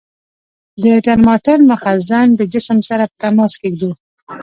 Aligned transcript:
د 0.83 0.85
ترمامتر 1.05 1.57
مخزن 1.71 2.27
د 2.39 2.41
جسم 2.53 2.77
سره 2.89 3.03
په 3.09 3.15
تماس 3.23 3.53
کې 3.61 3.69
ږدو. 3.73 3.91